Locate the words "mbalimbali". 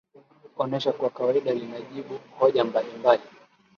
2.63-3.23